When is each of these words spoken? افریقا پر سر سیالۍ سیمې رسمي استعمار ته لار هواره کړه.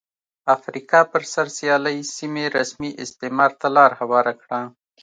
افریقا 0.55 0.99
پر 1.11 1.21
سر 1.33 1.47
سیالۍ 1.57 1.97
سیمې 2.17 2.45
رسمي 2.57 2.91
استعمار 3.03 3.51
ته 3.59 3.67
لار 3.75 3.91
هواره 3.99 4.33
کړه. 4.41 4.59